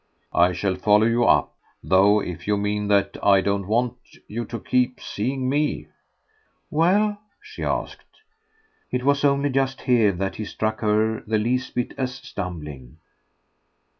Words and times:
"I 0.33 0.51
shall 0.53 0.73
follow 0.73 1.05
you 1.05 1.25
up; 1.25 1.53
though 1.83 2.21
if 2.23 2.47
you 2.47 2.57
mean 2.57 2.87
that 2.87 3.17
I 3.21 3.39
don't 3.41 3.67
want 3.67 3.97
you 4.27 4.45
to 4.45 4.59
keep 4.59 4.99
seeing 4.99 5.47
ME" 5.47 5.89
"Well?" 6.71 7.19
she 7.39 7.63
asked. 7.63 8.21
It 8.89 9.03
was 9.03 9.23
only 9.23 9.51
just 9.51 9.81
here 9.81 10.11
that 10.13 10.37
he 10.37 10.45
struck 10.45 10.79
her 10.81 11.21
the 11.27 11.37
least 11.37 11.75
bit 11.75 11.93
as 11.99 12.15
stumbling. 12.15 12.97